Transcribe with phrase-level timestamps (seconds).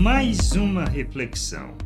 [0.00, 1.76] Mais uma reflexão,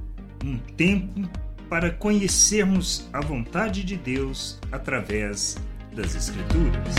[0.44, 1.28] um tempo
[1.68, 5.56] para conhecermos a vontade de Deus através
[5.92, 6.94] das Escrituras.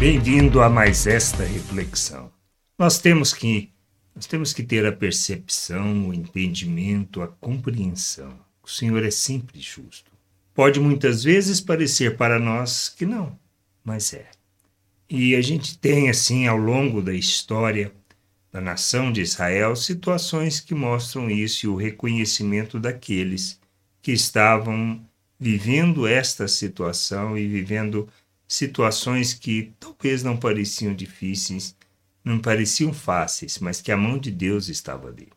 [0.00, 2.32] Bem-vindo a mais esta reflexão.
[2.78, 3.70] Nós temos que
[4.14, 8.38] nós temos que ter a percepção, o entendimento, a compreensão.
[8.62, 10.10] O Senhor é sempre justo.
[10.54, 13.38] Pode muitas vezes parecer para nós que não,
[13.84, 14.30] mas é.
[15.10, 17.92] E a gente tem assim ao longo da história
[18.56, 23.60] da nação de Israel situações que mostram isso e o reconhecimento daqueles
[24.00, 25.06] que estavam
[25.38, 28.08] vivendo esta situação e vivendo
[28.48, 31.76] situações que talvez não pareciam difíceis,
[32.24, 35.28] não pareciam fáceis, mas que a mão de Deus estava ali.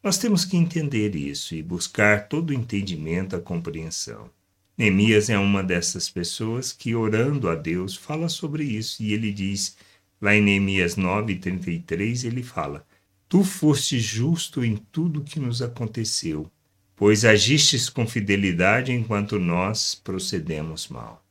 [0.00, 4.30] Nós temos que entender isso e buscar todo o entendimento, a compreensão.
[4.76, 9.76] Neemias é uma dessas pessoas que, orando a Deus, fala sobre isso e ele diz
[10.20, 12.86] Lá em Neemias 9, 33, ele fala:
[13.28, 16.50] Tu foste justo em tudo que nos aconteceu,
[16.96, 21.24] pois agistes com fidelidade enquanto nós procedemos mal.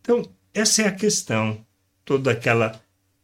[0.00, 0.22] Então,
[0.54, 1.64] essa é a questão,
[2.04, 2.80] toda aquela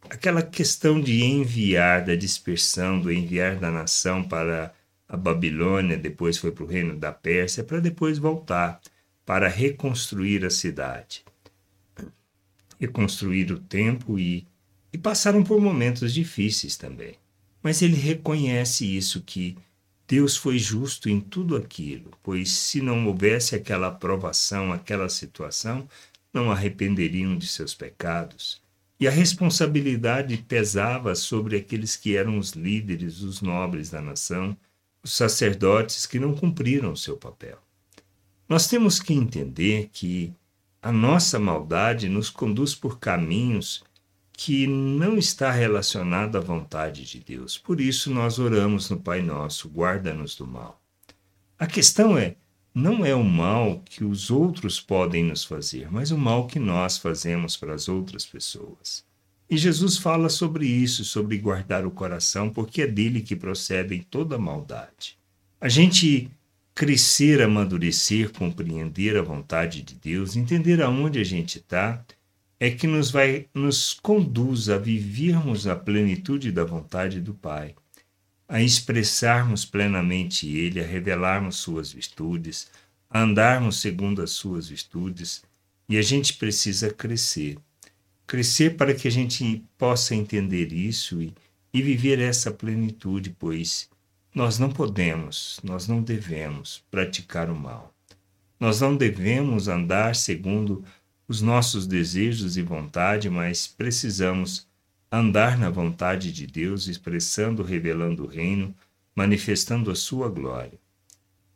[0.09, 4.73] aquela questão de enviar, da dispersão, do enviar da nação para
[5.09, 8.81] a Babilônia, depois foi para o reino da Pérsia, para depois voltar
[9.25, 11.23] para reconstruir a cidade,
[12.81, 14.47] reconstruir o templo e
[14.93, 17.15] e passaram por momentos difíceis também.
[17.63, 19.57] Mas ele reconhece isso que
[20.07, 25.87] Deus foi justo em tudo aquilo, pois se não houvesse aquela aprovação, aquela situação,
[26.33, 28.61] não arrependeriam de seus pecados.
[28.99, 34.57] E a responsabilidade pesava sobre aqueles que eram os líderes, os nobres da nação,
[35.03, 37.59] os sacerdotes que não cumpriram seu papel.
[38.49, 40.33] Nós temos que entender que
[40.81, 43.85] a nossa maldade nos conduz por caminhos
[44.41, 47.59] que não está relacionado à vontade de Deus.
[47.59, 50.81] Por isso nós oramos no Pai Nosso, guarda-nos do mal.
[51.59, 52.37] A questão é,
[52.73, 56.97] não é o mal que os outros podem nos fazer, mas o mal que nós
[56.97, 59.05] fazemos para as outras pessoas.
[59.51, 64.39] E Jesus fala sobre isso, sobre guardar o coração, porque é dele que procedem toda
[64.39, 65.19] maldade.
[65.61, 66.31] A gente
[66.77, 72.05] crescer, amadurecer, compreender a vontade de Deus, entender aonde a gente está
[72.61, 77.75] é que nos vai nos conduz a vivermos a plenitude da vontade do Pai,
[78.49, 82.69] a expressarmos plenamente Ele, a revelarmos suas virtudes,
[83.09, 85.43] a andarmos segundo as suas virtudes,
[85.89, 87.59] e a gente precisa crescer.
[88.27, 91.33] Crescer para que a gente possa entender isso e,
[91.73, 93.89] e viver essa plenitude, pois
[94.35, 97.95] nós não podemos, nós não devemos praticar o mal.
[98.61, 100.85] Nós não devemos andar segundo
[101.29, 104.67] os nossos desejos e vontade, mas precisamos
[105.13, 108.75] andar na vontade de Deus, expressando, revelando o reino,
[109.15, 110.79] manifestando a sua glória.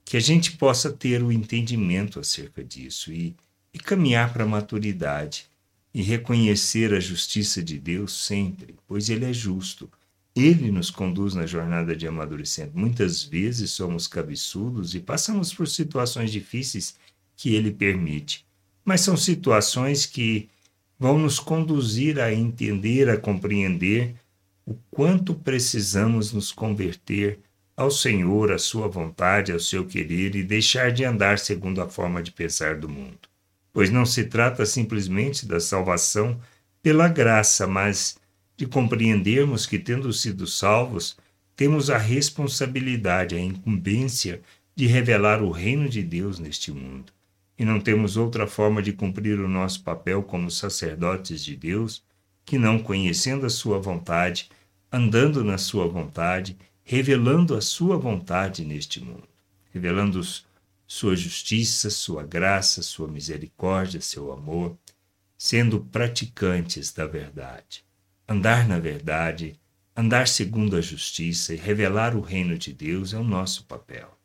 [0.05, 3.34] Que a gente possa ter o entendimento acerca disso e,
[3.72, 5.47] e caminhar para a maturidade
[5.94, 9.91] e reconhecer a justiça de Deus sempre, pois Ele é justo.
[10.37, 12.77] Ele nos conduz na jornada de amadurecimento.
[12.77, 16.94] Muitas vezes somos cabeçudos e passamos por situações difíceis
[17.37, 18.44] que Ele permite
[18.84, 20.48] mas são situações que
[20.98, 24.15] vão nos conduzir a entender, a compreender
[24.65, 27.41] o quanto precisamos nos converter
[27.76, 32.22] ao Senhor, à Sua vontade, ao seu querer e deixar de andar segundo a forma
[32.22, 33.19] de pensar do mundo.
[33.72, 36.38] Pois não se trata simplesmente da salvação
[36.82, 38.16] pela graça, mas
[38.56, 41.16] de compreendermos que, tendo sido salvos,
[41.56, 44.41] temos a responsabilidade, a incumbência
[44.76, 47.12] de revelar o reino de Deus neste mundo
[47.62, 52.03] e não temos outra forma de cumprir o nosso papel como sacerdotes de Deus
[52.45, 54.50] que não conhecendo a Sua vontade,
[54.91, 59.28] andando na Sua vontade, revelando a Sua vontade neste mundo,
[59.73, 60.21] revelando
[60.89, 64.77] Sua justiça, Sua graça, Sua misericórdia, Seu amor,
[65.39, 67.84] sendo praticantes da verdade.
[68.27, 69.55] Andar na verdade,
[69.97, 74.19] andar segundo a justiça e revelar o reino de Deus é o nosso papel.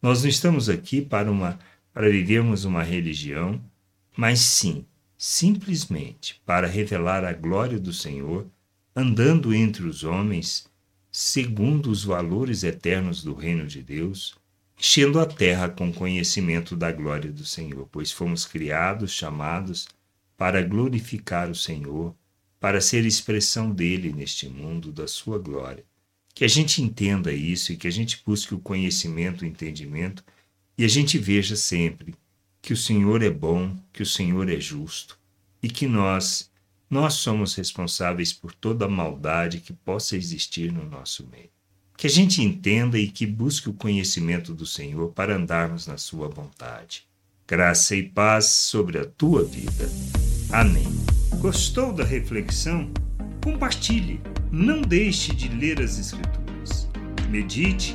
[0.00, 1.58] Nós não estamos aqui para uma
[1.92, 3.60] para vivermos uma religião,
[4.16, 4.84] mas sim,
[5.16, 8.46] simplesmente para revelar a glória do Senhor,
[8.94, 10.66] andando entre os homens,
[11.12, 14.34] segundo os valores eternos do reino de Deus,
[14.78, 19.86] enchendo a terra com conhecimento da glória do Senhor, pois fomos criados, chamados
[20.36, 22.14] para glorificar o Senhor,
[22.58, 25.84] para ser expressão dele neste mundo, da sua glória.
[26.34, 30.24] Que a gente entenda isso e que a gente busque o conhecimento, o entendimento
[30.80, 32.14] e a gente veja sempre
[32.62, 35.18] que o Senhor é bom, que o Senhor é justo
[35.62, 36.50] e que nós,
[36.88, 41.50] nós somos responsáveis por toda a maldade que possa existir no nosso meio.
[41.98, 46.28] Que a gente entenda e que busque o conhecimento do Senhor para andarmos na Sua
[46.28, 47.06] vontade.
[47.46, 49.86] Graça e paz sobre a tua vida.
[50.50, 50.88] Amém.
[51.42, 52.90] Gostou da reflexão?
[53.44, 54.18] Compartilhe.
[54.50, 56.88] Não deixe de ler as Escrituras.
[57.28, 57.94] Medite